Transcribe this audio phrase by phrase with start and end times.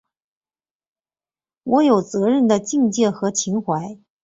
[1.61, 3.99] 我有责任的境界和情怀